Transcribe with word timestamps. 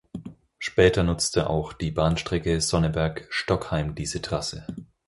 Später 0.57 1.03
nutzte 1.03 1.47
auch 1.47 1.73
die 1.73 1.91
Bahnstrecke 1.91 2.59
Sonneberg–Stockheim 2.59 3.93
diese 3.93 4.19
Trasse. 4.19 4.65